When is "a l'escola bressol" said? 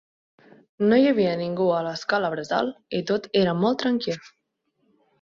1.75-2.75